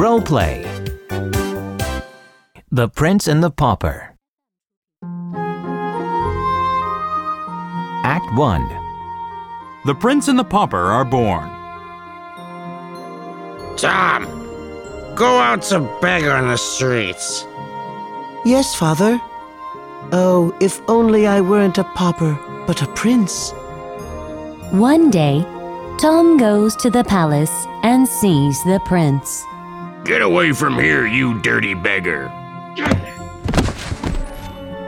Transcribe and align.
Role 0.00 0.22
play 0.22 0.64
The 2.70 2.88
Prince 2.88 3.28
and 3.28 3.44
the 3.44 3.50
Pauper. 3.50 4.16
Act 8.02 8.34
1 8.34 8.62
The 9.84 9.94
Prince 9.94 10.28
and 10.28 10.38
the 10.38 10.44
Pauper 10.44 10.78
are 10.78 11.04
born. 11.04 11.50
Tom, 13.76 14.24
go 15.14 15.38
out 15.38 15.60
to 15.64 15.80
beg 16.00 16.24
on 16.24 16.48
the 16.48 16.56
streets. 16.56 17.46
Yes, 18.46 18.74
father. 18.74 19.20
Oh, 20.12 20.56
if 20.62 20.80
only 20.88 21.26
I 21.26 21.42
weren't 21.42 21.76
a 21.76 21.84
pauper, 21.84 22.38
but 22.66 22.80
a 22.80 22.86
prince. 22.94 23.50
One 24.70 25.10
day, 25.10 25.42
Tom 26.00 26.38
goes 26.38 26.74
to 26.76 26.88
the 26.88 27.04
palace 27.04 27.66
and 27.82 28.08
sees 28.08 28.64
the 28.64 28.80
prince. 28.86 29.44
Get 30.10 30.22
away 30.22 30.50
from 30.50 30.76
here, 30.76 31.06
you 31.06 31.40
dirty 31.40 31.72
beggar. 31.72 32.26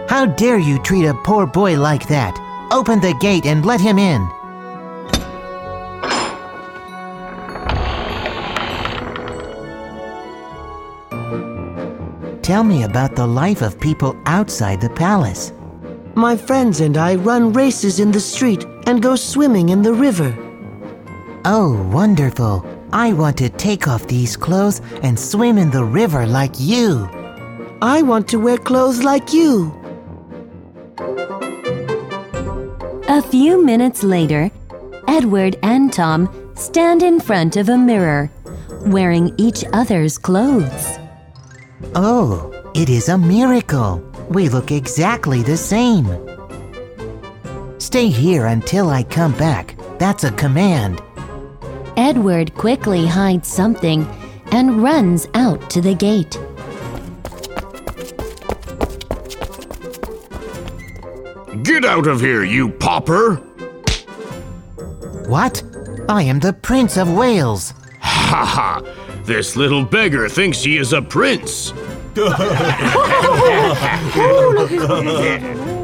How 0.09 0.27
dare 0.27 0.59
you 0.59 0.81
treat 0.81 1.07
a 1.07 1.15
poor 1.15 1.47
boy 1.47 1.79
like 1.79 2.09
that? 2.09 2.35
Open 2.73 3.01
the 3.01 3.15
gate 3.21 3.47
and 3.47 3.65
let 3.65 3.81
him 3.81 4.01
in. 4.01 4.21
Tell 12.43 12.65
me 12.65 12.83
about 12.83 13.15
the 13.15 13.25
life 13.25 13.63
of 13.63 13.79
people 13.79 14.21
outside 14.27 14.81
the 14.81 14.91
palace. 14.91 15.53
My 16.17 16.37
friends 16.37 16.81
and 16.81 16.97
I 16.97 17.15
run 17.15 17.53
races 17.53 18.01
in 18.01 18.11
the 18.11 18.19
street 18.19 18.67
and 18.89 19.01
go 19.01 19.15
swimming 19.15 19.69
in 19.69 19.83
the 19.83 19.95
river. 19.95 20.37
Oh, 21.45 21.81
wonderful. 21.93 22.82
I 22.93 23.15
want 23.15 23.39
to 23.39 23.49
take 23.49 23.89
off 23.89 24.07
these 24.07 24.37
clothes 24.37 24.83
and 25.03 25.19
swim 25.19 25.57
in 25.57 25.71
the 25.71 25.85
river 25.85 26.27
like 26.27 26.55
you. 26.59 27.09
I 27.81 28.03
want 28.03 28.29
to 28.29 28.39
wear 28.39 28.59
clothes 28.59 29.03
like 29.03 29.33
you. 29.33 29.73
A 33.09 33.23
few 33.23 33.65
minutes 33.65 34.03
later, 34.03 34.51
Edward 35.09 35.57
and 35.63 35.93
Tom 35.93 36.29
stand 36.55 37.03
in 37.03 37.19
front 37.19 37.57
of 37.57 37.71
a 37.71 37.79
mirror, 37.79 38.31
wearing 38.87 39.35
each 39.39 39.65
other's 39.73 40.19
clothes. 40.19 40.99
Oh, 41.95 42.53
it 42.75 42.91
is 42.91 43.09
a 43.09 43.19
miracle. 43.19 44.03
We 44.29 44.49
look 44.49 44.71
exactly 44.71 45.43
the 45.43 45.57
same. 45.57 46.07
Stay 47.79 48.09
here 48.09 48.47
until 48.47 48.91
I 48.91 49.03
come 49.03 49.33
back. 49.33 49.77
That's 49.99 50.25
a 50.25 50.33
command. 50.33 51.03
Edward 51.97 52.55
quickly 52.55 53.07
hides 53.07 53.49
something 53.49 54.07
and 54.51 54.83
runs 54.83 55.29
out 55.35 55.71
to 55.71 55.81
the 55.81 55.95
gate. 55.95 56.39
Get 61.63 61.85
out 61.85 62.07
of 62.07 62.21
here, 62.21 62.45
you 62.45 62.71
pauper! 62.71 63.37
What? 65.29 65.63
I 66.09 66.23
am 66.23 66.41
the 66.41 66.53
Prince 66.53 66.97
of 66.97 67.13
Wales. 67.13 67.73
Ha 68.01 68.45
ha! 68.45 68.83
This 69.25 69.55
little 69.55 69.85
beggar 69.85 70.29
thinks 70.29 70.63
he 70.63 70.79
is 70.79 70.93
a 70.93 71.03
prince. 71.03 71.73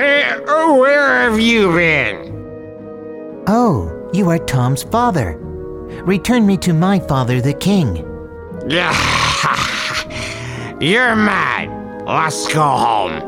Eh, 0.00 0.40
oh, 0.46 0.78
where 0.78 1.28
have 1.30 1.38
you 1.38 1.72
been? 1.72 2.19
Oh, 3.52 4.08
you 4.12 4.30
are 4.30 4.38
Tom's 4.38 4.84
father. 4.84 5.36
Return 6.04 6.46
me 6.46 6.56
to 6.58 6.72
my 6.72 7.00
father, 7.00 7.40
the 7.40 7.52
king. 7.52 7.96
You're 10.80 11.16
mad. 11.16 12.06
Let's 12.06 12.46
go 12.54 12.62
home. 12.62 13.18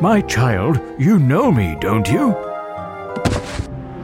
My 0.00 0.22
child, 0.22 0.80
you 0.98 1.18
know 1.18 1.52
me, 1.52 1.76
don't 1.78 2.08
you? 2.08 2.34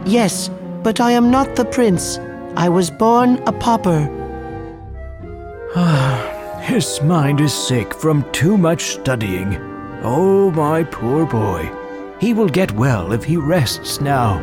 Yes, 0.04 0.50
but 0.82 1.00
I 1.00 1.12
am 1.12 1.30
not 1.30 1.56
the 1.56 1.64
prince. 1.64 2.18
I 2.54 2.68
was 2.68 2.90
born 2.90 3.42
a 3.46 3.52
pauper. 3.52 4.10
Ah, 5.74 6.60
his 6.60 7.00
mind 7.00 7.40
is 7.40 7.54
sick 7.54 7.94
from 7.94 8.30
too 8.32 8.58
much 8.58 8.82
studying. 8.82 9.56
Oh, 10.02 10.50
my 10.50 10.84
poor 10.84 11.24
boy. 11.24 11.83
He 12.24 12.32
will 12.32 12.48
get 12.48 12.72
well 12.72 13.12
if 13.12 13.22
he 13.22 13.36
rests 13.36 14.00
now. 14.00 14.40